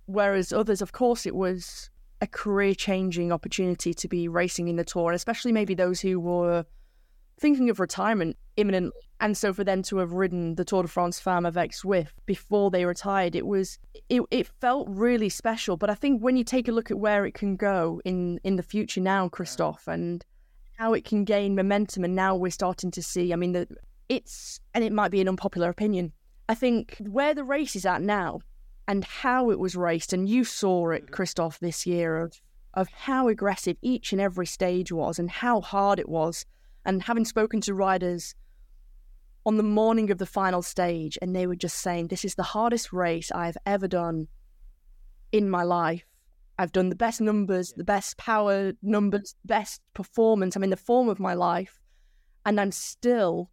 [0.06, 1.90] Whereas others, of course, it was
[2.22, 6.20] a career changing opportunity to be racing in the tour, and especially maybe those who
[6.20, 6.66] were
[7.40, 8.94] thinking of retirement imminent.
[9.22, 12.72] And so for them to have ridden the Tour de France Femme avec Zwift before
[12.72, 15.78] they retired, it was it, it felt really special.
[15.78, 18.56] But I think when you take a look at where it can go in in
[18.56, 20.24] the future now, Christophe, and
[20.78, 23.34] how it can gain momentum, and now we're starting to see.
[23.34, 23.68] I mean, the,
[24.08, 26.14] it's and it might be an unpopular opinion.
[26.48, 28.40] I think where the race is at now
[28.88, 31.14] and how it was raced, and you saw it, mm-hmm.
[31.14, 32.40] Christoph, this year of
[32.76, 36.46] of how aggressive each and every stage was and how hard it was.
[36.86, 38.36] And having spoken to riders
[39.46, 42.44] on the morning of the final stage, and they were just saying, This is the
[42.44, 44.28] hardest race I've ever done
[45.32, 46.06] in my life.
[46.58, 50.56] I've done the best numbers, the best power numbers, best performance.
[50.56, 51.80] I'm in the form of my life.
[52.46, 53.50] And I'm still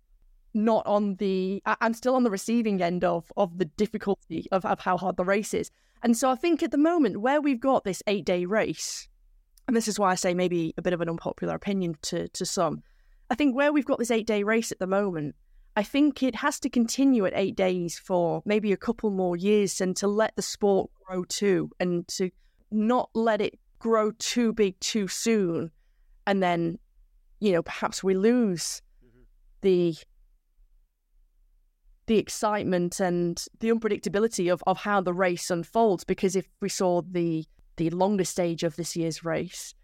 [0.56, 4.80] not on the I'm still on the receiving end of of the difficulty of, of
[4.80, 5.70] how hard the race is.
[6.02, 9.08] And so I think at the moment where we've got this eight day race,
[9.68, 12.44] and this is why I say maybe a bit of an unpopular opinion to to
[12.44, 12.82] some,
[13.30, 15.34] I think where we've got this eight day race at the moment,
[15.74, 19.80] I think it has to continue at eight days for maybe a couple more years
[19.80, 22.30] and to let the sport grow too and to
[22.70, 25.70] not let it grow too big too soon
[26.26, 26.78] and then,
[27.40, 29.22] you know, perhaps we lose mm-hmm.
[29.62, 29.96] the
[32.06, 37.02] the excitement and the unpredictability of, of how the race unfolds because if we saw
[37.02, 37.44] the
[37.76, 39.74] the longest stage of this year's race,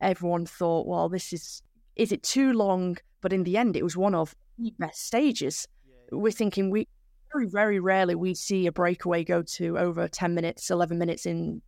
[0.00, 1.62] everyone thought, well, this is
[1.96, 2.96] is it too long?
[3.20, 4.78] But in the end it was one of the mm.
[4.78, 5.68] best stages.
[6.10, 6.88] We're thinking we
[7.32, 11.62] very, very rarely we see a breakaway go to over ten minutes, eleven minutes in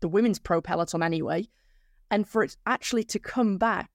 [0.00, 1.48] the women's pro peloton anyway.
[2.10, 3.90] And for it actually to come back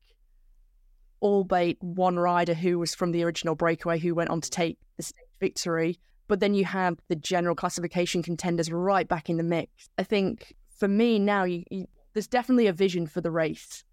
[1.22, 5.04] albeit one rider who was from the original breakaway who went on to take the
[5.04, 6.00] stage victory.
[6.28, 9.90] But then you have the general classification contenders right back in the mix.
[9.98, 13.84] I think for me now, you, you, there's definitely a vision for the race,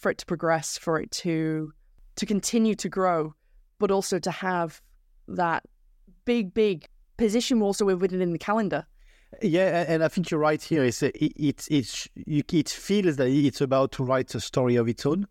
[0.00, 1.72] for it to progress, for it to
[2.16, 3.34] to continue to grow,
[3.78, 4.82] but also to have
[5.28, 5.64] that
[6.24, 8.86] big, big position also within the calendar.
[9.42, 10.84] Yeah, and I think you're right here.
[10.84, 11.68] It's it, it
[12.48, 15.26] it feels that it's about to write a story of its own.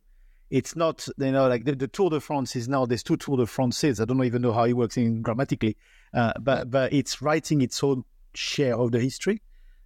[0.50, 3.38] It's not you know like the, the Tour de France is now there's two Tour
[3.38, 4.00] de France's.
[4.00, 5.76] I don't even know how it works in grammatically,
[6.14, 9.42] uh, but but it's writing its own share of the history.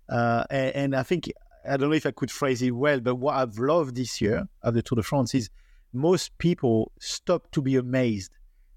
[0.10, 1.32] Uh, and, and I think
[1.68, 4.48] I don't know if I could phrase it well, but what I've loved this year
[4.62, 5.50] of the Tour de France is
[5.94, 8.32] most people stop to be amazed,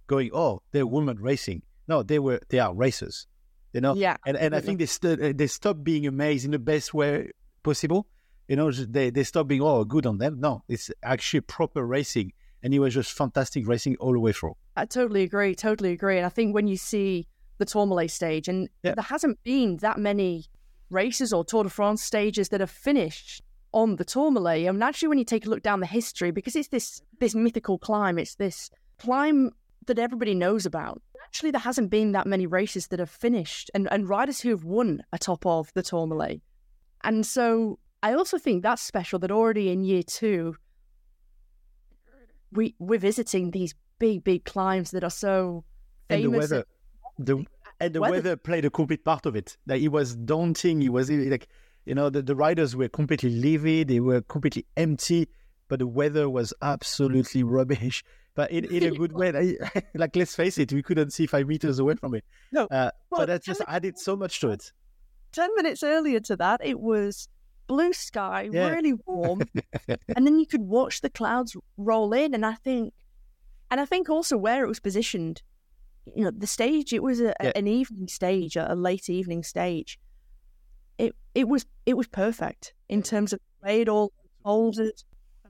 [0.07, 3.27] going, "Oh, they're women racing." No, they were they are racers
[3.73, 6.53] you know Yeah, and and i think they st- uh, they stop being amazed in
[6.53, 7.31] the best way
[7.65, 8.07] possible
[8.49, 12.33] you know they they stop being oh good on them no it's actually proper racing
[12.63, 15.55] and it was just fantastic racing all the way through I totally agree.
[15.55, 16.17] Totally agree.
[16.19, 17.27] And I think when you see
[17.59, 18.95] the Tourmalet stage, and Yeah.
[18.95, 20.47] there hasn't been that many
[20.91, 24.65] races or Tour de France stages that have finished on the Tourmalet.
[24.65, 27.79] Mean, actually, when you take a look down the history, because it's this this mythical
[27.79, 29.51] climb, it's this climb
[29.87, 31.01] that everybody knows about.
[31.25, 34.65] Actually, there hasn't been that many races that have finished, and, and riders who have
[34.65, 36.41] won atop of the Tourmalet.
[37.05, 40.57] And so I also think that's special that already in year two,
[42.53, 45.65] we we're visiting these big, big climbs that are so
[46.09, 46.51] and the famous.
[46.51, 46.65] weather,
[47.19, 47.45] the
[47.81, 48.13] and the Weather.
[48.15, 48.37] weather.
[48.37, 49.57] played a complete part of it.
[49.67, 50.83] Like it was daunting.
[50.83, 51.49] It was like
[51.85, 53.89] you know the, the riders were completely livid.
[53.89, 55.29] They were completely empty,
[55.69, 58.03] but the weather was absolutely rubbish.
[58.35, 59.57] But in, in a good way.
[59.95, 62.25] Like, let's face it, we couldn't see five meters away from it.
[62.53, 64.73] No, uh, well, but that just added so much to it.
[65.33, 67.29] 10 minutes earlier to that, it was
[67.67, 68.69] blue sky, Yeah.
[68.69, 69.41] really warm.
[69.89, 72.35] and then you could watch the clouds roll in.
[72.35, 72.93] And I think,
[73.71, 75.41] and I think also where it was positioned,
[76.15, 77.53] you know, the stage, it was a, Yeah.
[77.57, 79.99] an evening stage, a, a late evening stage.
[80.99, 84.13] It, it was, it was perfect in terms of the way it all
[84.45, 85.03] unfolded.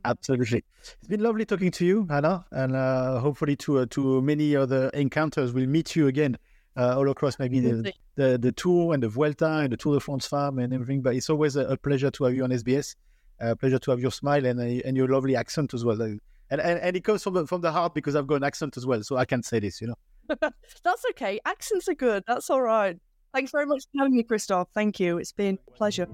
[0.05, 0.65] Absolutely.
[0.81, 4.89] It's been lovely talking to you, Hannah, and uh, hopefully to uh, to many other
[4.91, 5.53] encounters.
[5.53, 6.39] We'll meet you again
[6.77, 10.01] uh, all across maybe the, the the tour and the Vuelta and the Tour de
[10.01, 11.03] France Femme and everything.
[11.03, 12.95] But it's always a, a pleasure to have you on SBS.
[13.41, 16.01] A pleasure to have your smile and uh, and your lovely accent as well.
[16.01, 18.77] And, and and it comes from the, from the heart because I've got an accent
[18.77, 19.81] as well, so I can say this.
[19.81, 19.99] You know.
[20.85, 21.41] That's okay.
[21.45, 22.25] Accents are good.
[22.27, 22.99] That's all right.
[23.35, 24.69] Thanks very much for having me, Christoph.
[24.75, 25.19] Thank you.
[25.19, 26.09] It's been a pleasure.